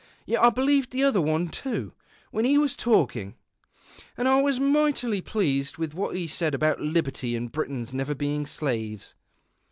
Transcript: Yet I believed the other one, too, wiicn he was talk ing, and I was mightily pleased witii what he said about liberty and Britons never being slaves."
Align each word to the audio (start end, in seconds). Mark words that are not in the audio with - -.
Yet 0.25 0.41
I 0.43 0.49
believed 0.49 0.89
the 0.89 1.03
other 1.03 1.21
one, 1.21 1.49
too, 1.49 1.93
wiicn 2.33 2.47
he 2.47 2.57
was 2.57 2.75
talk 2.75 3.15
ing, 3.15 3.35
and 4.17 4.27
I 4.27 4.41
was 4.41 4.59
mightily 4.59 5.21
pleased 5.21 5.75
witii 5.75 5.93
what 5.93 6.15
he 6.15 6.25
said 6.25 6.55
about 6.55 6.81
liberty 6.81 7.35
and 7.35 7.51
Britons 7.51 7.93
never 7.93 8.15
being 8.15 8.47
slaves." 8.47 9.13